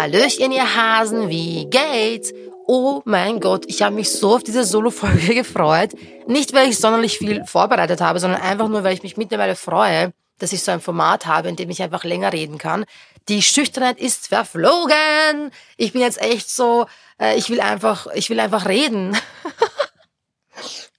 [0.00, 2.32] Hallöchen, ihr Hasen, wie geht's?
[2.66, 5.90] Oh mein Gott, ich habe mich so auf diese Solo-Folge gefreut.
[6.26, 10.14] Nicht, weil ich sonderlich viel vorbereitet habe, sondern einfach nur, weil ich mich mittlerweile freue,
[10.38, 12.86] dass ich so ein Format habe, in dem ich einfach länger reden kann.
[13.28, 15.50] Die Schüchternheit ist verflogen.
[15.76, 16.86] Ich bin jetzt echt so,
[17.20, 19.14] äh, ich will einfach, ich will einfach reden.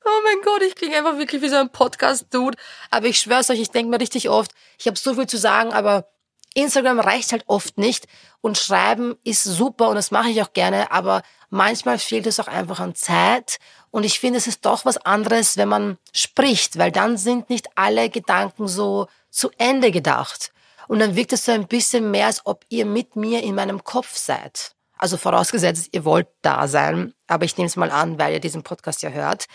[0.04, 2.58] Oh mein Gott, ich klinge einfach wirklich wie so ein Podcast-Dude.
[2.90, 5.72] Aber ich schwör's euch, ich denke mir richtig oft, ich habe so viel zu sagen,
[5.72, 6.08] aber
[6.54, 8.08] Instagram reicht halt oft nicht
[8.42, 12.48] und Schreiben ist super und das mache ich auch gerne, aber manchmal fehlt es auch
[12.48, 13.60] einfach an Zeit
[13.90, 17.68] und ich finde, es ist doch was anderes, wenn man spricht, weil dann sind nicht
[17.76, 20.52] alle Gedanken so zu Ende gedacht
[20.88, 23.84] und dann wirkt es so ein bisschen mehr, als ob ihr mit mir in meinem
[23.84, 24.76] Kopf seid.
[24.98, 28.62] Also vorausgesetzt, ihr wollt da sein, aber ich nehme es mal an, weil ihr diesen
[28.62, 29.46] Podcast ja hört.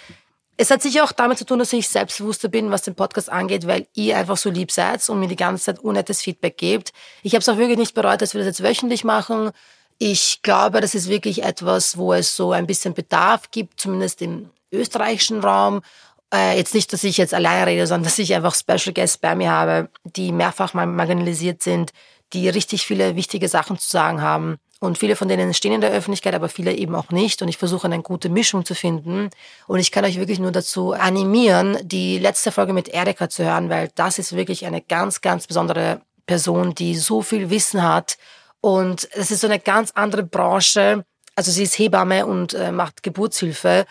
[0.58, 3.66] Es hat sicher auch damit zu tun, dass ich selbstbewusster bin, was den Podcast angeht,
[3.66, 6.92] weil ihr einfach so lieb seid und mir die ganze Zeit unnettes Feedback gebt.
[7.22, 9.50] Ich habe es auch wirklich nicht bereut, dass wir das jetzt wöchentlich machen.
[9.98, 14.50] Ich glaube, das ist wirklich etwas, wo es so ein bisschen Bedarf gibt, zumindest im
[14.72, 15.82] österreichischen Raum.
[16.32, 19.34] Äh, jetzt nicht, dass ich jetzt alleine rede, sondern dass ich einfach Special Guests bei
[19.34, 21.92] mir habe, die mehrfach marginalisiert sind,
[22.32, 24.56] die richtig viele wichtige Sachen zu sagen haben.
[24.78, 27.40] Und viele von denen stehen in der Öffentlichkeit, aber viele eben auch nicht.
[27.40, 29.30] Und ich versuche eine gute Mischung zu finden.
[29.66, 33.70] Und ich kann euch wirklich nur dazu animieren, die letzte Folge mit Erika zu hören,
[33.70, 38.18] weil das ist wirklich eine ganz, ganz besondere Person, die so viel Wissen hat.
[38.60, 41.04] Und es ist so eine ganz andere Branche.
[41.36, 43.86] Also sie ist Hebamme und äh, macht Geburtshilfe.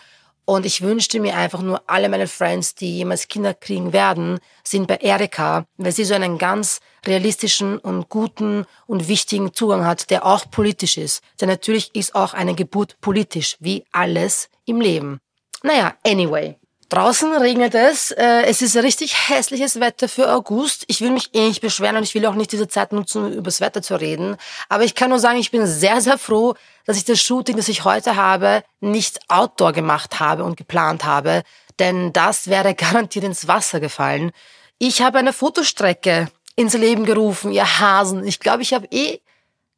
[0.48, 4.86] Und ich wünschte mir einfach nur, alle meine Friends, die jemals Kinder kriegen werden, sind
[4.86, 10.24] bei Erika, weil sie so einen ganz realistischen und guten und wichtigen Zugang hat, der
[10.24, 11.20] auch politisch ist.
[11.40, 15.18] Denn natürlich ist auch eine Geburt politisch, wie alles im Leben.
[15.64, 16.56] Naja, anyway.
[16.88, 18.12] Draußen regnet es.
[18.12, 20.84] Äh, es ist richtig hässliches Wetter für August.
[20.86, 23.42] Ich will mich eh nicht beschweren und ich will auch nicht diese Zeit nutzen, über
[23.42, 24.36] das Wetter zu reden.
[24.68, 27.68] Aber ich kann nur sagen, ich bin sehr, sehr froh, dass ich das Shooting, das
[27.68, 31.42] ich heute habe, nicht outdoor gemacht habe und geplant habe.
[31.80, 34.30] Denn das wäre garantiert ins Wasser gefallen.
[34.78, 38.24] Ich habe eine Fotostrecke ins Leben gerufen, ihr Hasen.
[38.24, 39.18] Ich glaube, ich habe eh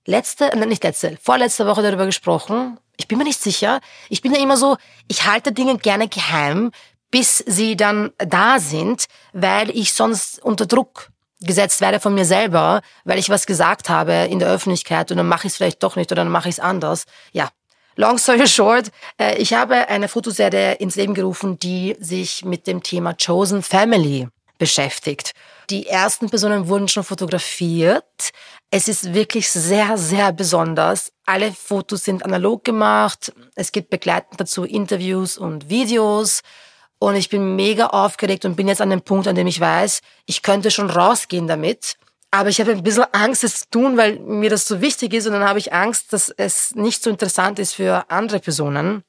[0.05, 2.79] letzte, nein, nicht letzte, vorletzte Woche darüber gesprochen.
[2.97, 3.81] Ich bin mir nicht sicher.
[4.09, 6.73] Ich bin ja immer so, ich halte Dinge gerne geheim,
[7.11, 11.11] bis sie dann da sind, weil ich sonst unter Druck
[11.41, 15.29] gesetzt werde von mir selber, weil ich was gesagt habe in der Öffentlichkeit und dann
[15.29, 17.05] mache ich es vielleicht doch nicht oder dann mache ich es anders.
[17.33, 17.49] Ja,
[17.97, 22.83] long story short, äh, ich habe eine Fotoserie ins Leben gerufen, die sich mit dem
[22.83, 25.33] Thema Chosen Family beschäftigt.
[25.71, 28.31] Die ersten Personen wurden schon fotografiert.
[28.71, 31.13] Es ist wirklich sehr, sehr besonders.
[31.27, 33.33] Alle Fotos sind analog gemacht.
[33.55, 36.43] Es gibt begleitend dazu Interviews und Videos.
[36.99, 40.01] Und ich bin mega aufgeregt und bin jetzt an dem Punkt, an dem ich weiß,
[40.27, 41.97] ich könnte schon rausgehen damit.
[42.31, 45.27] Aber ich habe ein bisschen Angst, es zu tun, weil mir das so wichtig ist.
[45.27, 49.03] Und dann habe ich Angst, dass es nicht so interessant ist für andere Personen.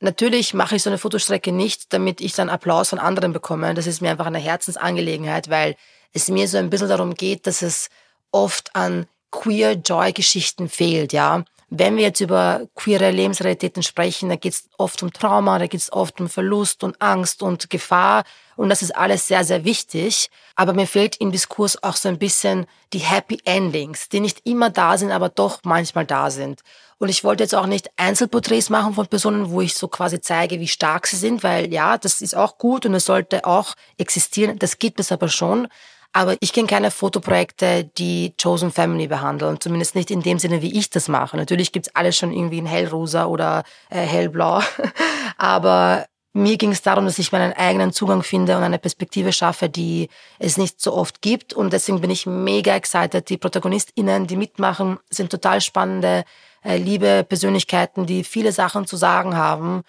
[0.00, 3.74] Natürlich mache ich so eine Fotostrecke nicht, damit ich dann Applaus von anderen bekomme.
[3.74, 5.76] Das ist mir einfach eine Herzensangelegenheit, weil
[6.12, 7.88] es mir so ein bisschen darum geht, dass es
[8.30, 11.44] oft an queer Joy-Geschichten fehlt, ja.
[11.74, 15.80] Wenn wir jetzt über queere Lebensrealitäten sprechen, da geht es oft um Trauma, da geht
[15.80, 18.24] es oft um Verlust und Angst und Gefahr.
[18.56, 20.28] Und das ist alles sehr, sehr wichtig.
[20.54, 24.68] Aber mir fehlt im Diskurs auch so ein bisschen die Happy Endings, die nicht immer
[24.68, 26.60] da sind, aber doch manchmal da sind.
[26.98, 30.60] Und ich wollte jetzt auch nicht Einzelporträts machen von Personen, wo ich so quasi zeige,
[30.60, 34.58] wie stark sie sind, weil ja, das ist auch gut und es sollte auch existieren.
[34.58, 35.68] Das gibt es aber schon.
[36.12, 40.78] Aber ich kenne keine Fotoprojekte, die Chosen Family behandeln, zumindest nicht in dem Sinne, wie
[40.78, 41.36] ich das mache.
[41.36, 44.60] Natürlich gibt's alles schon irgendwie in hellrosa oder äh, hellblau,
[45.38, 49.68] aber mir ging es darum, dass ich meinen eigenen Zugang finde und eine Perspektive schaffe,
[49.68, 50.08] die
[50.38, 51.52] es nicht so oft gibt.
[51.52, 53.28] Und deswegen bin ich mega excited.
[53.28, 56.24] Die ProtagonistInnen, die mitmachen, sind total spannende,
[56.64, 59.82] äh, liebe Persönlichkeiten, die viele Sachen zu sagen haben.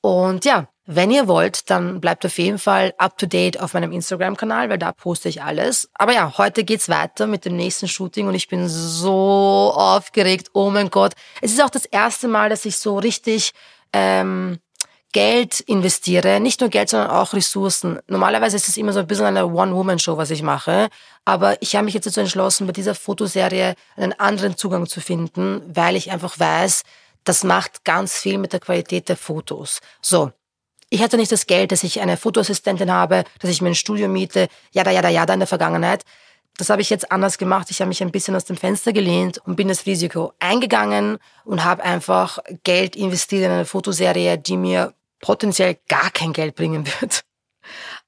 [0.00, 3.92] Und ja, wenn ihr wollt, dann bleibt auf jeden Fall up to date auf meinem
[3.92, 5.88] Instagram-Kanal, weil da poste ich alles.
[5.94, 10.50] Aber ja, heute geht's weiter mit dem nächsten Shooting und ich bin so aufgeregt.
[10.52, 11.12] Oh mein Gott.
[11.40, 13.52] Es ist auch das erste Mal, dass ich so richtig
[13.92, 14.58] ähm,
[15.12, 16.40] Geld investiere.
[16.40, 17.98] Nicht nur Geld, sondern auch Ressourcen.
[18.06, 20.88] Normalerweise ist es immer so ein bisschen eine One-Woman-Show, was ich mache.
[21.24, 25.62] Aber ich habe mich jetzt dazu entschlossen, bei dieser Fotoserie einen anderen Zugang zu finden,
[25.66, 26.82] weil ich einfach weiß,
[27.24, 29.80] das macht ganz viel mit der Qualität der Fotos.
[30.00, 30.32] So,
[30.90, 34.08] ich hatte nicht das Geld, dass ich eine Fotoassistentin habe, dass ich mir ein Studio
[34.08, 36.04] miete, jada, jada, jada in der Vergangenheit.
[36.56, 37.68] Das habe ich jetzt anders gemacht.
[37.70, 41.64] Ich habe mich ein bisschen aus dem Fenster gelehnt und bin das Risiko eingegangen und
[41.64, 47.22] habe einfach Geld investiert in eine Fotoserie, die mir potenziell gar kein Geld bringen wird.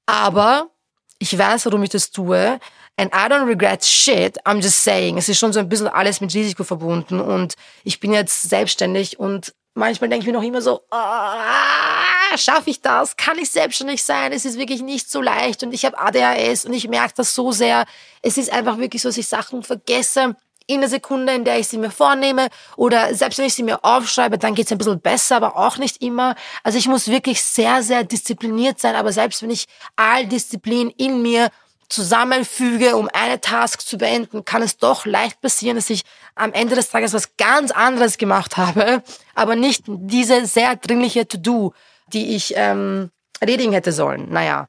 [0.06, 0.70] Aber
[1.18, 2.58] ich weiß, warum ich das tue.
[2.96, 4.38] And I don't regret shit.
[4.44, 5.16] I'm just saying.
[5.16, 7.20] Es ist schon so ein bisschen alles mit Risiko verbunden.
[7.20, 12.70] Und ich bin jetzt selbstständig und manchmal denke ich mir noch immer so, ah, schaffe
[12.70, 13.16] ich das?
[13.16, 14.32] Kann ich selbstständig sein?
[14.32, 17.52] Es ist wirklich nicht so leicht und ich habe ADHS und ich merke das so
[17.52, 17.84] sehr.
[18.22, 20.36] Es ist einfach wirklich so, dass ich Sachen vergesse
[20.66, 23.84] in der Sekunde, in der ich sie mir vornehme oder selbst wenn ich sie mir
[23.84, 26.34] aufschreibe, dann geht's ein bisschen besser, aber auch nicht immer.
[26.62, 29.66] Also ich muss wirklich sehr, sehr diszipliniert sein, aber selbst wenn ich
[29.96, 31.50] all Disziplin in mir
[31.92, 36.02] zusammenfüge, um eine Task zu beenden, kann es doch leicht passieren, dass ich
[36.34, 39.02] am Ende des Tages was ganz anderes gemacht habe,
[39.34, 41.74] aber nicht diese sehr dringliche To-Do,
[42.12, 43.10] die ich ähm,
[43.40, 44.30] erledigen hätte sollen.
[44.30, 44.68] Naja,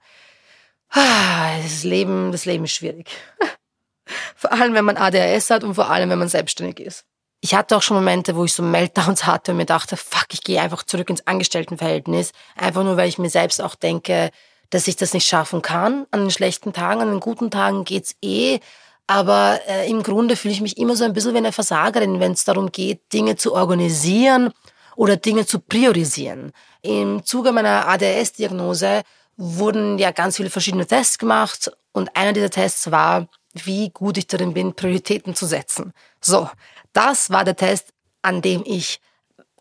[0.94, 3.10] das Leben, das Leben ist schwierig.
[4.36, 7.06] vor allem, wenn man ADHS hat und vor allem, wenn man selbstständig ist.
[7.40, 10.44] Ich hatte auch schon Momente, wo ich so Meltdowns hatte und mir dachte, fuck, ich
[10.44, 12.31] gehe einfach zurück ins Angestelltenverhältnis.
[12.56, 14.31] Einfach nur, weil ich mir selbst auch denke,
[14.74, 16.08] dass ich das nicht schaffen kann.
[16.10, 18.60] An den schlechten Tagen, an den guten Tagen geht's eh.
[19.06, 22.31] Aber äh, im Grunde fühle ich mich immer so ein bisschen wie eine Versagerin, wenn
[22.31, 24.52] es darum geht, Dinge zu organisieren
[24.96, 26.54] oder Dinge zu priorisieren.
[26.81, 29.04] Im Zuge meiner ADS-Diagnose
[29.38, 34.25] wurden ja ganz viele verschiedene Tests gemacht und einer dieser Tests war, wie gut ich
[34.25, 35.94] darin bin, Prioritäten zu setzen.
[36.20, 36.50] So,
[36.94, 37.94] das war der Test,
[38.24, 39.00] an dem ich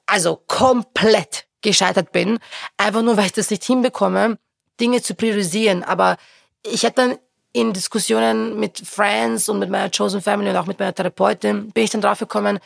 [0.07, 2.39] also komplett gescheitert bin,
[2.79, 4.39] einfach nur weil ich das nicht hinbekomme,
[4.81, 5.83] Dinge zu priorisieren.
[5.83, 6.17] Aber
[6.63, 7.19] ich habe dann
[7.53, 11.85] in Diskussionen mit Friends und mit meiner Chosen Family und auch mit meiner Therapeutin bin
[11.85, 12.59] ich dann drauf gekommen,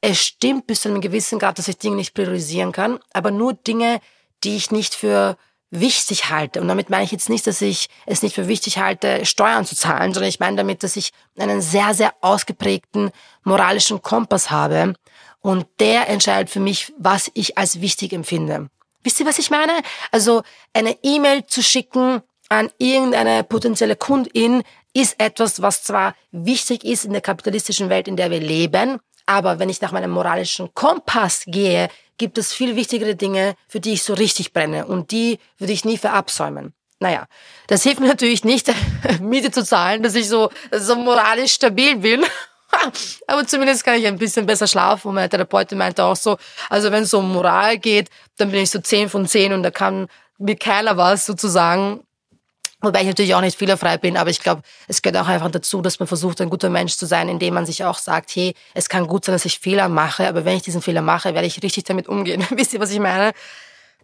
[0.00, 3.54] es stimmt bis zu einem gewissen Grad, dass ich Dinge nicht priorisieren kann, aber nur
[3.54, 4.00] Dinge,
[4.44, 5.36] die ich nicht für
[5.70, 6.60] wichtig halte.
[6.60, 9.76] Und damit meine ich jetzt nicht, dass ich es nicht für wichtig halte, Steuern zu
[9.76, 13.10] zahlen, sondern ich meine damit, dass ich einen sehr, sehr ausgeprägten
[13.42, 14.94] moralischen Kompass habe.
[15.40, 18.70] Und der entscheidet für mich, was ich als wichtig empfinde.
[19.02, 19.72] Wisst ihr, was ich meine?
[20.10, 20.42] Also
[20.72, 24.62] eine E-Mail zu schicken an irgendeine potenzielle Kundin
[24.94, 29.58] ist etwas, was zwar wichtig ist in der kapitalistischen Welt, in der wir leben, aber
[29.58, 34.02] wenn ich nach meinem moralischen Kompass gehe, gibt es viel wichtigere Dinge, für die ich
[34.02, 36.72] so richtig brenne und die würde ich nie verabsäumen.
[36.98, 37.26] Naja,
[37.68, 38.72] das hilft mir natürlich nicht,
[39.20, 42.24] Miete zu zahlen, dass ich so, so moralisch stabil bin.
[43.26, 45.08] Aber zumindest kann ich ein bisschen besser schlafen.
[45.08, 46.36] Und meine Therapeutin meinte auch so,
[46.68, 49.70] also wenn es um Moral geht, dann bin ich so 10 von 10 und da
[49.70, 52.00] kann mir keiner was sozusagen.
[52.80, 55.82] Wobei ich natürlich auch nicht fehlerfrei bin, aber ich glaube, es gehört auch einfach dazu,
[55.82, 58.88] dass man versucht, ein guter Mensch zu sein, indem man sich auch sagt, hey, es
[58.88, 61.60] kann gut sein, dass ich Fehler mache, aber wenn ich diesen Fehler mache, werde ich
[61.60, 62.46] richtig damit umgehen.
[62.50, 63.32] Wisst ihr, was ich meine?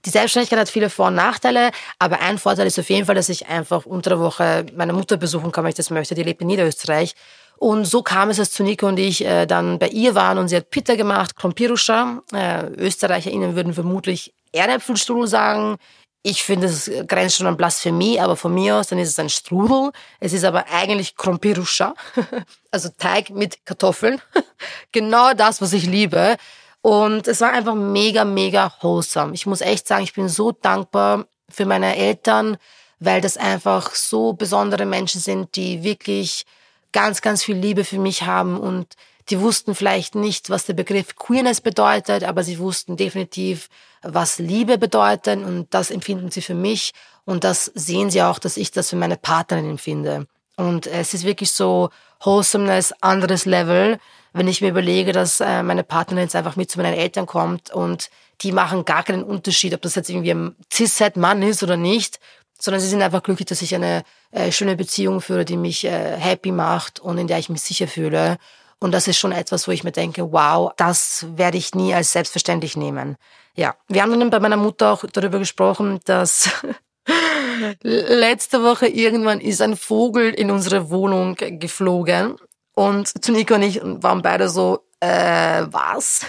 [0.04, 1.70] Die Selbstständigkeit hat viele Vor- und Nachteile,
[2.00, 5.18] aber ein Vorteil ist auf jeden Fall, dass ich einfach unter der Woche meine Mutter
[5.18, 6.16] besuchen kann, wenn ich das möchte.
[6.16, 7.14] Die lebt in Niederösterreich.
[7.56, 10.48] Und so kam es, dass zu Nico und ich äh, dann bei ihr waren und
[10.48, 12.22] sie hat Pita gemacht, Klompiruscha.
[12.32, 15.76] Äh, ÖsterreicherInnen würden vermutlich Erdäpfelstrudel sagen.
[16.22, 19.28] Ich finde, es grenzt schon an Blasphemie, aber von mir aus, dann ist es ein
[19.28, 19.92] Strudel.
[20.20, 21.94] Es ist aber eigentlich Krompiruscha,
[22.70, 24.20] also Teig mit Kartoffeln.
[24.92, 26.36] genau das, was ich liebe.
[26.80, 29.34] Und es war einfach mega, mega wholesome.
[29.34, 32.56] Ich muss echt sagen, ich bin so dankbar für meine Eltern,
[33.00, 36.44] weil das einfach so besondere Menschen sind, die wirklich
[36.94, 38.94] ganz, ganz viel Liebe für mich haben und
[39.28, 43.68] die wussten vielleicht nicht, was der Begriff Queerness bedeutet, aber sie wussten definitiv,
[44.02, 46.92] was Liebe bedeutet und das empfinden sie für mich
[47.24, 50.26] und das sehen sie auch, dass ich das für meine Partnerin empfinde.
[50.56, 51.90] Und es ist wirklich so
[52.22, 53.98] Wholesomeness, anderes Level,
[54.32, 57.70] wenn ich mir überlege, dass äh, meine Partnerin jetzt einfach mit zu meinen Eltern kommt
[57.70, 58.10] und
[58.42, 62.20] die machen gar keinen Unterschied, ob das jetzt irgendwie ein Cis-Set-Mann ist oder nicht,
[62.58, 66.16] sondern sie sind einfach glücklich, dass ich eine äh, schöne Beziehung führe, die mich äh,
[66.16, 68.38] happy macht und in der ich mich sicher fühle.
[68.78, 72.12] Und das ist schon etwas, wo ich mir denke, wow, das werde ich nie als
[72.12, 73.16] selbstverständlich nehmen.
[73.54, 76.50] Ja, wir haben dann bei meiner Mutter auch darüber gesprochen, dass
[77.82, 82.36] letzte Woche irgendwann ist ein Vogel in unsere Wohnung geflogen
[82.74, 86.22] und zu Nico und ich waren beide so, äh, was?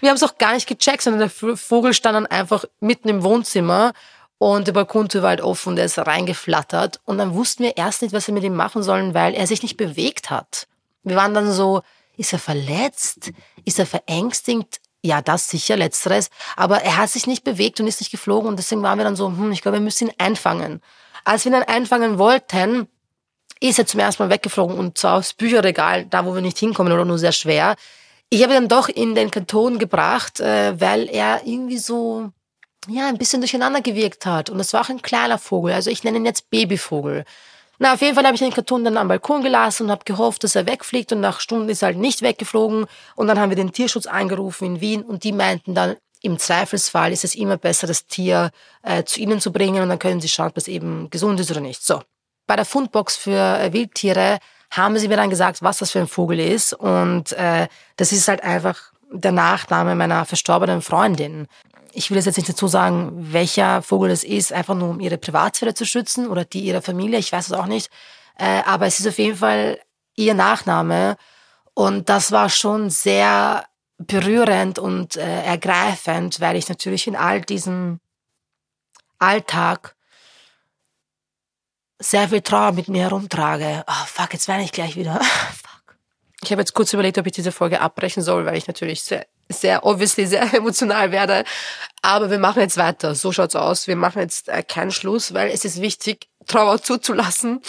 [0.00, 3.24] Wir haben es auch gar nicht gecheckt, sondern der Vogel stand dann einfach mitten im
[3.24, 3.92] Wohnzimmer
[4.38, 7.00] und der Balkontür war halt offen und er ist reingeflattert.
[7.04, 9.62] Und dann wussten wir erst nicht, was wir mit ihm machen sollen, weil er sich
[9.62, 10.68] nicht bewegt hat.
[11.02, 11.82] Wir waren dann so,
[12.16, 13.32] ist er verletzt?
[13.64, 14.80] Ist er verängstigt?
[15.02, 16.30] Ja, das sicher, letzteres.
[16.56, 19.16] Aber er hat sich nicht bewegt und ist nicht geflogen und deswegen waren wir dann
[19.16, 20.82] so, hm, ich glaube, wir müssen ihn einfangen.
[21.24, 22.88] Als wir ihn dann einfangen wollten,
[23.60, 26.92] ist er zum ersten Mal weggeflogen und zwar aufs Bücherregal, da wo wir nicht hinkommen
[26.92, 27.74] oder nur sehr schwer.
[28.30, 32.30] Ich habe ihn dann doch in den Kanton gebracht, äh, weil er irgendwie so,
[32.86, 34.50] ja, ein bisschen durcheinander gewirkt hat.
[34.50, 37.24] Und es war auch ein kleiner Vogel, also ich nenne ihn jetzt Babyvogel.
[37.80, 40.42] Na, auf jeden Fall habe ich den Karton dann am Balkon gelassen und habe gehofft,
[40.42, 43.56] dass er wegfliegt und nach Stunden ist er halt nicht weggeflogen und dann haben wir
[43.56, 47.86] den Tierschutz angerufen in Wien und die meinten dann, im Zweifelsfall ist es immer besser,
[47.86, 48.50] das Tier
[48.82, 51.52] äh, zu ihnen zu bringen und dann können sie schauen, ob es eben gesund ist
[51.52, 51.84] oder nicht.
[51.84, 52.02] So.
[52.48, 56.08] bei der Fundbox für äh, Wildtiere haben sie mir dann gesagt, was das für ein
[56.08, 56.72] Vogel ist.
[56.72, 61.46] Und äh, das ist halt einfach der Nachname meiner verstorbenen Freundin.
[61.92, 65.74] Ich will jetzt nicht dazu sagen, welcher Vogel es ist, einfach nur um ihre Privatsphäre
[65.74, 67.90] zu schützen oder die ihrer Familie, ich weiß es auch nicht.
[68.36, 69.80] Äh, aber es ist auf jeden Fall
[70.14, 71.16] ihr Nachname.
[71.74, 73.64] Und das war schon sehr
[73.98, 78.00] berührend und äh, ergreifend, weil ich natürlich in all diesem
[79.18, 79.96] Alltag
[81.98, 83.84] sehr viel Trauer mit mir herumtrage.
[83.86, 85.20] Oh, fuck, jetzt werde ich gleich wieder.
[85.22, 85.96] fuck.
[86.42, 89.26] Ich habe jetzt kurz überlegt, ob ich diese Folge abbrechen soll, weil ich natürlich sehr,
[89.48, 91.44] sehr obviously sehr emotional werde.
[92.02, 93.14] Aber wir machen jetzt weiter.
[93.14, 93.86] So schaut's aus.
[93.86, 97.60] Wir machen jetzt äh, keinen Schluss, weil es ist wichtig, Trauer zuzulassen.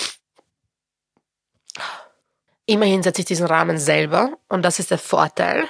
[2.65, 5.67] Immerhin setze ich diesen Rahmen selber und das ist der Vorteil.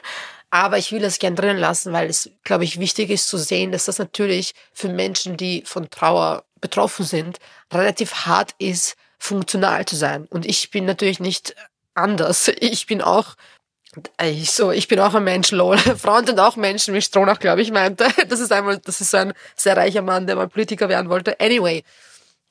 [0.51, 3.71] Aber ich will das gern drin lassen, weil es, glaube ich, wichtig ist zu sehen,
[3.71, 7.39] dass das natürlich für Menschen, die von Trauer betroffen sind,
[7.71, 10.25] relativ hart ist, funktional zu sein.
[10.25, 11.55] Und ich bin natürlich nicht
[11.93, 12.51] anders.
[12.59, 13.35] Ich bin auch
[14.21, 15.77] ich so, ich bin auch ein Mensch, lol.
[15.97, 18.07] Frauen sind auch Menschen, wie Stronach, glaube ich, meinte.
[18.29, 21.39] Das ist einmal, das ist ein sehr reicher Mann, der mal Politiker werden wollte.
[21.39, 21.83] Anyway,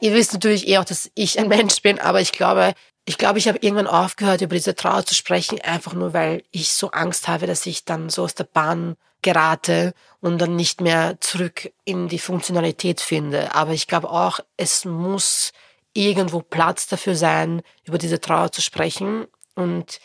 [0.00, 3.38] ihr wisst natürlich eh auch, dass ich ein Mensch bin, aber ich glaube, ich glaube,
[3.38, 7.28] ich habe irgendwann aufgehört, über diese Trauer zu sprechen, einfach nur, weil ich so Angst
[7.28, 12.08] habe, dass ich dann so aus der Bahn gerate und dann nicht mehr zurück in
[12.08, 13.54] die Funktionalität finde.
[13.54, 15.52] Aber ich glaube auch, es muss
[15.94, 19.26] irgendwo Platz dafür sein, über diese Trauer zu sprechen.
[19.54, 20.00] Und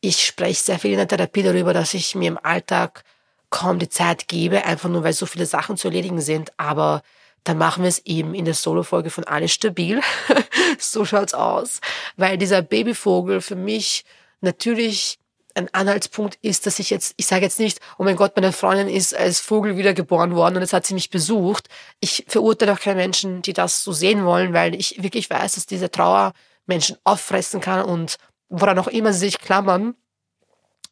[0.00, 3.04] ich spreche sehr viel in der Therapie darüber, dass ich mir im Alltag
[3.50, 6.52] kaum die Zeit gebe, einfach nur weil so viele Sachen zu erledigen sind.
[6.56, 7.02] Aber
[7.44, 10.00] dann machen wir es eben in der Solo-Folge von Alles stabil.
[10.78, 11.80] so schaut's aus.
[12.16, 14.04] Weil dieser Babyvogel für mich
[14.40, 15.18] natürlich
[15.54, 18.88] ein Anhaltspunkt ist, dass ich jetzt, ich sage jetzt nicht, oh mein Gott, meine Freundin
[18.88, 21.68] ist als Vogel wiedergeboren worden und jetzt hat sie mich besucht.
[21.98, 25.66] Ich verurteile auch keine Menschen, die das so sehen wollen, weil ich wirklich weiß, dass
[25.66, 26.34] diese Trauer
[26.66, 28.16] Menschen auffressen kann und
[28.50, 29.94] woran auch immer sie sich klammern.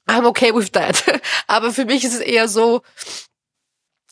[0.08, 1.04] I'm okay with that.
[1.46, 2.82] Aber für mich ist es eher so,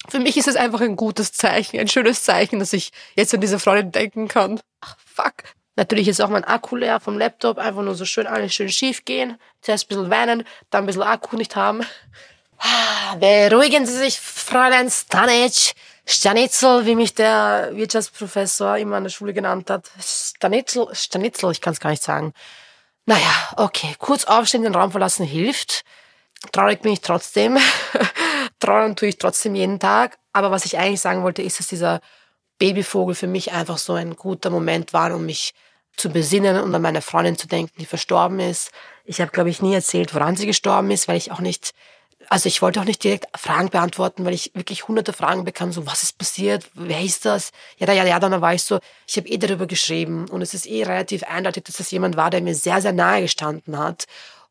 [0.08, 3.40] für mich ist es einfach ein gutes Zeichen, ein schönes Zeichen, dass ich jetzt an
[3.40, 4.60] diese Freundin denken kann.
[4.80, 5.34] Ach, fuck.
[5.76, 9.04] Natürlich ist auch mein Akku leer vom Laptop, einfach nur so schön alles schön schief
[9.04, 9.38] gehen.
[9.60, 11.82] Zuerst ein bisschen weinen, dann ein bisschen Akku nicht haben.
[12.58, 15.74] Ah, beruhigen Sie sich, Fräulein Stanic.
[16.08, 19.90] Stanitzel, wie mich der Wirtschaftsprofessor immer an der Schule genannt hat.
[20.00, 22.32] Stanitzel, Stanitzel, ich kann es gar nicht sagen.
[23.06, 25.84] Naja, okay, kurz aufstehen, den Raum verlassen hilft.
[26.50, 27.56] Traurig bin ich trotzdem.
[28.60, 30.18] Trauern tue ich trotzdem jeden Tag.
[30.32, 32.00] Aber was ich eigentlich sagen wollte, ist, dass dieser
[32.58, 35.54] Babyvogel für mich einfach so ein guter Moment war, um mich
[35.96, 38.70] zu besinnen und an meine Freundin zu denken, die verstorben ist.
[39.04, 41.74] Ich habe, glaube ich, nie erzählt, woran sie gestorben ist, weil ich auch nicht,
[42.28, 45.86] also ich wollte auch nicht direkt Fragen beantworten, weil ich wirklich hunderte Fragen bekam, so
[45.86, 47.52] was ist passiert, wer ist das?
[47.78, 50.66] Ja, ja, ja, dann war ich so, ich habe eh darüber geschrieben und es ist
[50.66, 54.04] eh relativ eindeutig, dass das jemand war, der mir sehr, sehr nahe gestanden hat.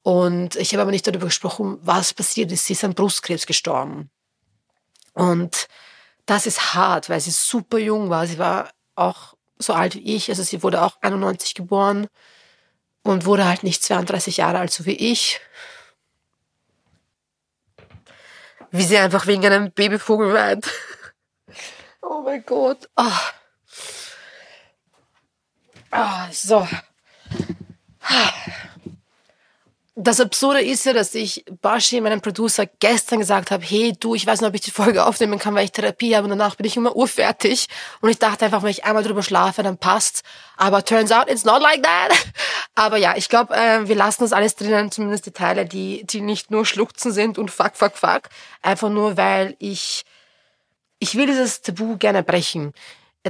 [0.03, 2.65] Und ich habe aber nicht darüber gesprochen, was passiert ist.
[2.65, 4.11] Sie ist an Brustkrebs gestorben.
[5.13, 5.67] Und
[6.25, 8.27] das ist hart, weil sie super jung war.
[8.27, 10.29] Sie war auch so alt wie ich.
[10.29, 12.07] Also sie wurde auch 91 geboren
[13.03, 15.39] und wurde halt nicht 32 Jahre alt, so wie ich.
[18.75, 20.69] Wie sie einfach wegen einem Babyvogel weint.
[22.07, 22.87] Oh mein Gott.
[22.97, 23.11] Oh.
[25.91, 26.67] Oh, so
[29.97, 34.27] das Absurde ist ja, dass ich Bashi, meinem Producer, gestern gesagt habe, hey du, ich
[34.27, 36.65] weiß nicht, ob ich die Folge aufnehmen kann, weil ich Therapie habe und danach bin
[36.65, 37.67] ich immer urfertig.
[38.01, 40.23] Und ich dachte einfach, wenn ich einmal drüber schlafe, dann passt's.
[40.57, 42.11] Aber turns out, it's not like that.
[42.75, 46.19] Aber ja, ich glaube, äh, wir lassen das alles drinnen, zumindest die Teile, die, die
[46.19, 48.23] nicht nur Schluchzen sind und fuck, fuck, fuck.
[48.61, 50.03] Einfach nur, weil ich,
[50.99, 52.73] ich will dieses Tabu gerne brechen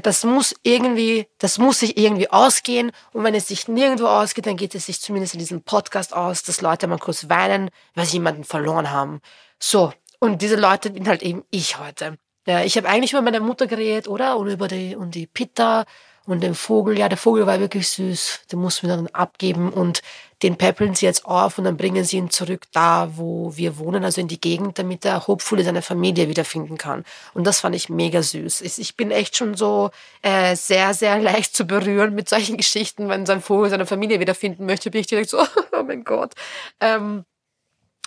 [0.02, 2.92] das muss irgendwie, das muss sich irgendwie ausgehen.
[3.14, 6.44] Und wenn es sich nirgendwo ausgeht, dann geht es sich zumindest in diesem Podcast aus,
[6.44, 9.22] dass Leute mal kurz weinen, weil sie jemanden verloren haben.
[9.60, 9.94] So.
[10.20, 12.18] Und diese Leute bin halt eben ich heute.
[12.48, 14.38] Ja, ich habe eigentlich über meine Mutter geredet, oder?
[14.38, 15.86] Und über die, und die Pitta
[16.26, 16.98] und den Vogel.
[16.98, 18.42] Ja, der Vogel war wirklich süß.
[18.52, 20.02] Den mussten wir dann abgeben und
[20.44, 24.04] den peppeln sie jetzt auf und dann bringen sie ihn zurück da, wo wir wohnen,
[24.04, 27.06] also in die Gegend, damit er hopefully seine Familie wiederfinden kann.
[27.34, 28.62] Und das fand ich mega süß.
[28.62, 33.08] Ich bin echt schon so äh, sehr, sehr leicht zu berühren mit solchen Geschichten.
[33.10, 35.40] Wenn sein Vogel seine Familie wiederfinden möchte, bin ich direkt so,
[35.72, 36.34] oh mein Gott.
[36.80, 37.24] Ähm,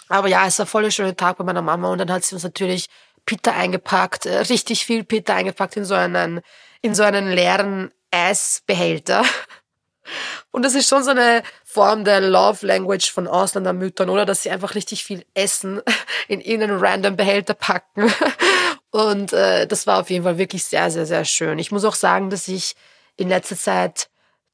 [0.08, 2.34] aber ja, es war voll ein schöner Tag bei meiner Mama und dann hat sie
[2.34, 2.88] uns natürlich
[3.26, 6.40] Pita eingepackt, äh, richtig viel Pita eingepackt in so einen,
[6.80, 9.22] in so einen leeren Eisbehälter.
[10.50, 11.42] Und das ist schon so eine
[11.78, 14.26] Form der Love Language von Ausländermüttern, oder?
[14.26, 15.80] Dass sie einfach richtig viel Essen
[16.26, 18.12] in irgendeinen random Behälter packen.
[18.90, 21.60] Und äh, das war auf jeden Fall wirklich sehr, sehr, sehr schön.
[21.60, 22.74] Ich muss auch sagen, dass ich
[23.16, 24.08] in letzter Zeit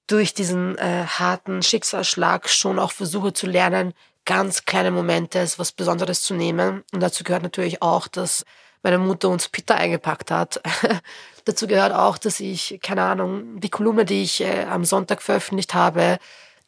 [0.07, 3.95] durch diesen äh, harten Schicksalsschlag schon auch versuche zu lernen,
[4.27, 6.85] ganz kleine Momente was Besonderes zu nehmen.
[6.93, 8.45] Und dazu gehört natürlich auch, dass
[8.83, 10.61] meine Mutter uns Pita eingepackt hat.
[11.47, 15.73] dazu gehört auch, dass ich, keine Ahnung, die Kolumne, die ich äh, am Sonntag veröffentlicht
[15.73, 16.19] habe,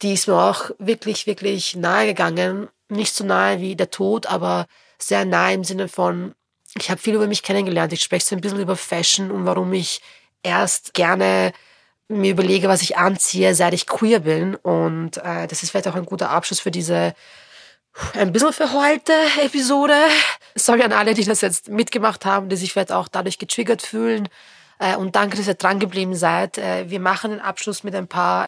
[0.02, 2.68] die ist mir auch wirklich, wirklich nahe gegangen.
[2.88, 4.66] Nicht so nahe wie der Tod, aber
[4.98, 6.34] sehr nahe im Sinne von,
[6.78, 7.92] ich habe viel über mich kennengelernt.
[7.92, 10.00] Ich spreche so ein bisschen über Fashion und warum ich
[10.42, 11.52] erst gerne
[12.08, 14.54] mir überlege, was ich anziehe, seit ich queer bin.
[14.54, 17.14] Und äh, das ist vielleicht auch ein guter Abschluss für diese
[18.14, 19.94] ein bisschen verheulte Episode.
[20.54, 24.28] Sorry an alle, die das jetzt mitgemacht haben, die sich vielleicht auch dadurch getriggert fühlen.
[24.78, 26.58] Äh, und danke, dass ihr dran geblieben seid.
[26.58, 28.46] Äh, wir machen den Abschluss mit ein paar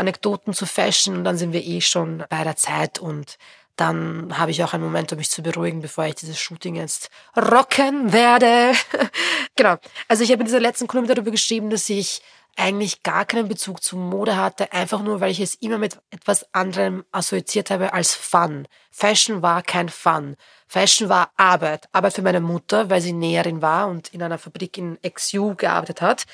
[0.00, 3.38] Anekdoten zu Fashion und dann sind wir eh schon bei der Zeit und
[3.76, 7.08] dann habe ich auch einen Moment, um mich zu beruhigen, bevor ich dieses Shooting jetzt
[7.34, 8.72] rocken werde.
[9.56, 9.76] genau.
[10.06, 12.20] Also ich habe in dieser letzten Kolumne darüber geschrieben, dass ich
[12.56, 16.52] eigentlich gar keinen Bezug zu Mode hatte, einfach nur, weil ich es immer mit etwas
[16.52, 18.68] anderem assoziiert habe als Fun.
[18.90, 20.36] Fashion war kein Fun.
[20.66, 21.88] Fashion war Arbeit.
[21.92, 26.02] Arbeit für meine Mutter, weil sie Näherin war und in einer Fabrik in XU gearbeitet
[26.02, 26.26] hat.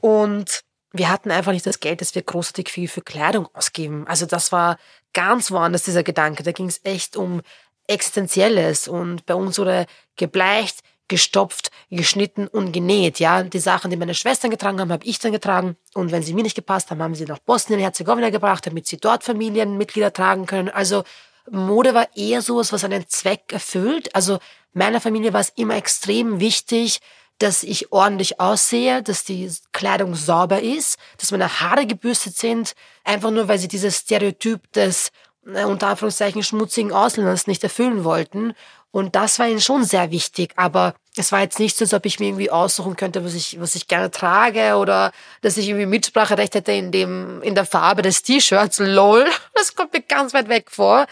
[0.00, 0.62] Und
[0.98, 4.06] wir hatten einfach nicht das Geld, dass wir großartig viel für Kleidung ausgeben.
[4.06, 4.78] Also das war
[5.12, 6.42] ganz woanders, dieser Gedanke.
[6.42, 7.42] Da ging es echt um
[7.88, 8.88] Existenzielles.
[8.88, 9.86] Und bei uns wurde
[10.16, 13.20] gebleicht, gestopft, geschnitten und genäht.
[13.20, 15.76] Ja, die Sachen, die meine Schwestern getragen haben, habe ich dann getragen.
[15.94, 19.22] Und wenn sie mir nicht gepasst haben, haben sie nach Bosnien-Herzegowina gebracht, damit sie dort
[19.22, 20.68] Familienmitglieder tragen können.
[20.68, 21.04] Also
[21.48, 24.14] Mode war eher sowas, was einen Zweck erfüllt.
[24.14, 24.38] Also
[24.72, 27.00] meiner Familie war es immer extrem wichtig,
[27.38, 32.74] dass ich ordentlich aussehe, dass die Kleidung sauber ist, dass meine Haare gebürstet sind,
[33.04, 35.10] einfach nur weil sie dieses Stereotyp des
[35.46, 38.54] äh, unter Anführungszeichen schmutzigen Ausländers nicht erfüllen wollten.
[38.90, 42.06] Und das war ihnen schon sehr wichtig, aber es war jetzt nicht so, als ob
[42.06, 45.12] ich mir irgendwie aussuchen könnte, was ich, was ich gerne trage oder
[45.42, 48.78] dass ich irgendwie Mitspracherecht hätte in dem, in der Farbe des T-Shirts.
[48.84, 49.26] Lol.
[49.54, 51.06] Das kommt mir ganz weit weg vor.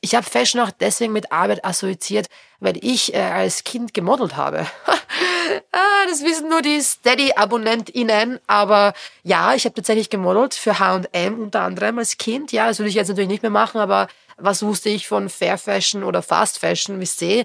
[0.00, 2.28] Ich habe Fashion auch deswegen mit Arbeit assoziiert,
[2.60, 4.66] weil ich äh, als Kind gemodelt habe.
[5.72, 8.40] ah, das wissen nur die Steady-AbonnentInnen.
[8.46, 12.52] Aber ja, ich habe tatsächlich gemodelt für H&M unter anderem als Kind.
[12.52, 15.58] Ja, das würde ich jetzt natürlich nicht mehr machen, aber was wusste ich von Fair
[15.58, 17.44] Fashion oder Fast Fashion, wie ich sehe.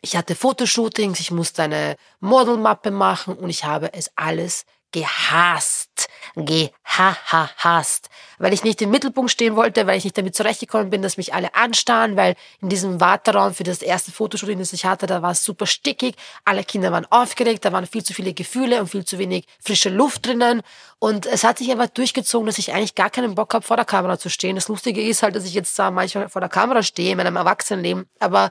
[0.00, 6.08] Ich hatte Fotoshootings, ich musste eine Modelmappe machen und ich habe es alles gehasst.
[6.34, 8.08] Gehahast.
[8.38, 11.34] Weil ich nicht im Mittelpunkt stehen wollte, weil ich nicht damit zurechtgekommen bin, dass mich
[11.34, 15.32] alle anstarren, weil in diesem Warteraum für das erste Fotoshooting, das ich hatte, da war
[15.32, 16.14] es super stickig.
[16.44, 19.88] Alle Kinder waren aufgeregt, da waren viel zu viele Gefühle und viel zu wenig frische
[19.88, 20.62] Luft drinnen.
[20.98, 23.84] Und es hat sich aber durchgezogen, dass ich eigentlich gar keinen Bock habe, vor der
[23.84, 24.56] Kamera zu stehen.
[24.56, 27.36] Das Lustige ist halt, dass ich jetzt da manchmal vor der Kamera stehe in meinem
[27.36, 28.50] Erwachsenenleben, aber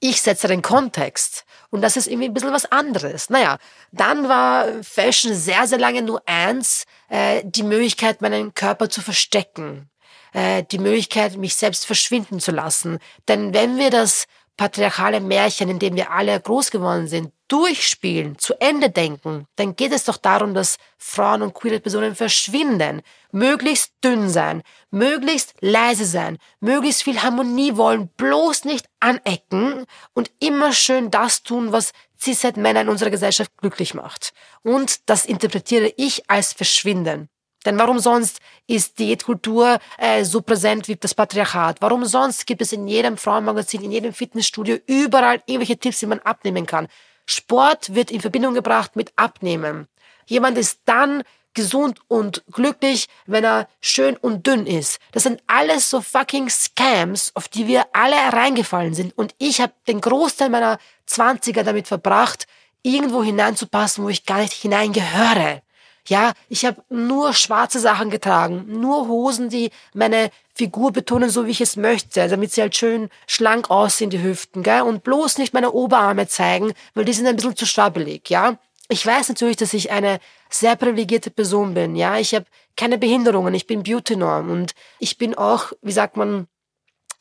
[0.00, 1.44] ich setze den Kontext.
[1.70, 3.30] Und das ist irgendwie ein bisschen was anderes.
[3.30, 3.58] Naja,
[3.92, 9.88] dann war Fashion sehr, sehr lange nur eins, äh, die Möglichkeit, meinen Körper zu verstecken.
[10.32, 12.98] Äh, die Möglichkeit, mich selbst verschwinden zu lassen.
[13.26, 14.26] Denn wenn wir das
[14.60, 19.90] patriarchale Märchen, in dem wir alle groß geworden sind, durchspielen, zu Ende denken, dann geht
[19.90, 23.00] es doch darum, dass Frauen und queere Personen verschwinden,
[23.32, 30.74] möglichst dünn sein, möglichst leise sein, möglichst viel Harmonie wollen, bloß nicht anecken und immer
[30.74, 34.34] schön das tun, was Cis-Männer in unserer Gesellschaft glücklich macht.
[34.62, 37.30] Und das interpretiere ich als Verschwinden.
[37.66, 41.80] Denn warum sonst ist Diätkultur äh, so präsent wie das Patriarchat?
[41.80, 46.20] Warum sonst gibt es in jedem Frauenmagazin, in jedem Fitnessstudio überall irgendwelche Tipps, die man
[46.20, 46.88] abnehmen kann?
[47.26, 49.88] Sport wird in Verbindung gebracht mit Abnehmen.
[50.26, 51.22] Jemand ist dann
[51.54, 54.98] gesund und glücklich, wenn er schön und dünn ist.
[55.12, 59.16] Das sind alles so fucking Scams, auf die wir alle reingefallen sind.
[59.18, 62.46] Und ich habe den Großteil meiner Zwanziger damit verbracht,
[62.82, 65.62] irgendwo hineinzupassen, wo ich gar nicht hineingehöre.
[66.10, 71.52] Ja, ich habe nur schwarze Sachen getragen, nur Hosen, die meine Figur betonen, so wie
[71.52, 74.82] ich es möchte, damit sie halt schön schlank aussehen, die Hüften, gell?
[74.82, 78.58] Und bloß nicht meine Oberarme zeigen, weil die sind ein bisschen zu schwabbelig, ja?
[78.88, 80.18] Ich weiß natürlich, dass ich eine
[80.48, 82.18] sehr privilegierte Person bin, ja?
[82.18, 82.46] Ich habe
[82.76, 86.48] keine Behinderungen, ich bin Beauty-Norm und ich bin auch, wie sagt man,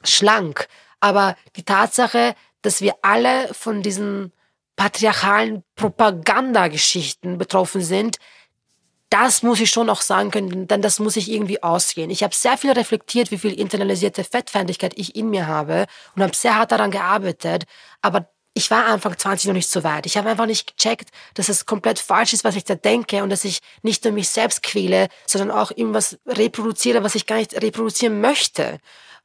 [0.03, 0.67] schlank.
[0.99, 4.33] Aber die Tatsache, dass wir alle von diesen
[4.75, 8.17] patriarchalen Propagandageschichten betroffen sind,
[9.09, 12.11] das muss ich schon auch sagen können, denn das muss ich irgendwie ausgehen.
[12.11, 16.35] Ich habe sehr viel reflektiert, wie viel internalisierte Fettfeindlichkeit ich in mir habe und habe
[16.35, 17.63] sehr hart daran gearbeitet,
[18.01, 20.05] aber ich war Anfang 20 noch nicht so weit.
[20.05, 23.29] Ich habe einfach nicht gecheckt, dass es komplett falsch ist, was ich da denke und
[23.29, 27.53] dass ich nicht nur mich selbst quäle, sondern auch irgendwas reproduziere, was ich gar nicht
[27.61, 28.79] reproduzieren möchte.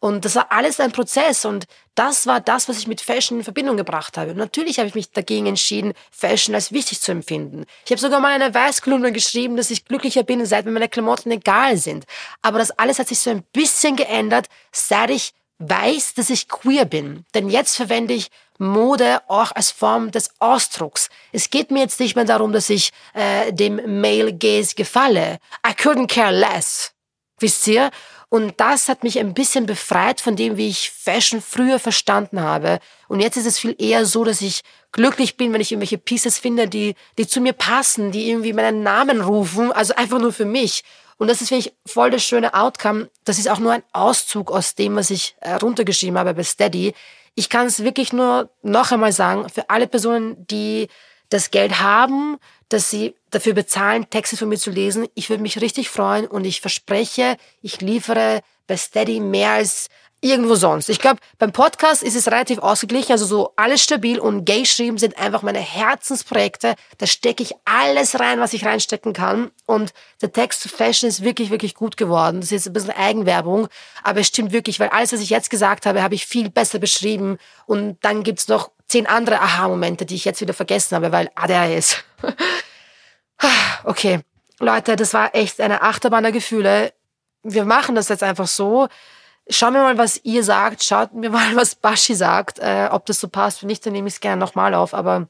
[0.05, 1.65] Und das war alles ein Prozess und
[1.95, 4.33] das war das, was ich mit Fashion in Verbindung gebracht habe.
[4.33, 7.65] Und natürlich habe ich mich dagegen entschieden, Fashion als wichtig zu empfinden.
[7.87, 11.31] Ich habe sogar mal eine Weißkolumne geschrieben, dass ich glücklicher bin, seit mir meine Klamotten
[11.31, 12.05] egal sind.
[12.43, 16.85] Aber das alles hat sich so ein bisschen geändert, seit ich weiß, dass ich queer
[16.85, 17.25] bin.
[17.33, 21.09] Denn jetzt verwende ich Mode auch als Form des Ausdrucks.
[21.33, 25.39] Es geht mir jetzt nicht mehr darum, dass ich äh, dem Male Gaze gefalle.
[25.67, 26.95] I couldn't care less.
[27.41, 27.91] Wisst ihr?
[28.35, 32.81] Und das hat mich ein bisschen befreit von dem, wie ich Fashion früher verstanden habe.
[33.07, 36.39] Und jetzt ist es viel eher so, dass ich glücklich bin, wenn ich irgendwelche Pieces
[36.39, 40.47] finde, die, die zu mir passen, die irgendwie meinen Namen rufen, also einfach nur für
[40.47, 40.83] mich.
[41.17, 43.09] Und das ist wirklich voll das schöne Outcome.
[43.25, 46.93] Das ist auch nur ein Auszug aus dem, was ich äh, runtergeschrieben habe bei Steady.
[47.37, 50.89] Ich kann es wirklich nur noch einmal sagen, für alle Personen, die
[51.29, 52.39] das Geld haben,
[52.75, 55.07] dass sie dafür bezahlen, Texte von mir zu lesen.
[55.15, 59.89] Ich würde mich richtig freuen und ich verspreche, ich liefere bei Steady mehr als
[60.21, 60.89] irgendwo sonst.
[60.89, 64.97] Ich glaube, beim Podcast ist es relativ ausgeglichen, also so alles stabil und Gay Schreiben
[64.97, 66.75] sind einfach meine Herzensprojekte.
[66.99, 69.51] Da stecke ich alles rein, was ich reinstecken kann.
[69.67, 72.41] Und der Text zu Fashion ist wirklich, wirklich gut geworden.
[72.41, 73.69] Das ist jetzt ein bisschen Eigenwerbung,
[74.03, 76.79] aber es stimmt wirklich, weil alles, was ich jetzt gesagt habe, habe ich viel besser
[76.79, 77.37] beschrieben.
[77.67, 81.97] Und dann gibt's noch zehn andere Aha-Momente, die ich jetzt wieder vergessen habe, weil ADHS.
[83.85, 84.21] okay,
[84.59, 86.93] Leute, das war echt eine Achterbahn der Gefühle.
[87.43, 88.89] Wir machen das jetzt einfach so.
[89.49, 90.85] Schauen wir mal, was ihr sagt.
[90.85, 92.59] Schaut mir mal, was Bashi sagt.
[92.59, 93.63] Äh, ob das so passt.
[93.63, 94.95] Wenn nicht, dann nehme ich es gerne nochmal auf.
[94.95, 95.29] Aber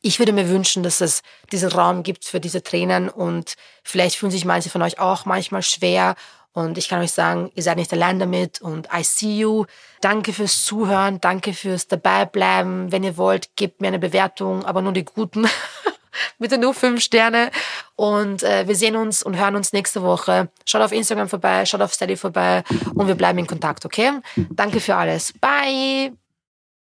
[0.00, 4.30] ich würde mir wünschen, dass es diesen Raum gibt für diese Tränen und vielleicht fühlen
[4.30, 6.14] sich manche von euch auch manchmal schwer.
[6.52, 9.64] Und ich kann euch sagen, ihr seid nicht allein damit und I see you.
[10.00, 12.90] Danke fürs Zuhören, danke fürs Dabeibleiben.
[12.90, 15.46] Wenn ihr wollt, gebt mir eine Bewertung, aber nur die guten.
[16.38, 17.50] Bitte nur fünf Sterne.
[17.94, 20.48] Und äh, wir sehen uns und hören uns nächste Woche.
[20.64, 24.12] Schaut auf Instagram vorbei, schaut auf Steady vorbei und wir bleiben in Kontakt, okay?
[24.50, 25.32] Danke für alles.
[25.40, 26.12] Bye!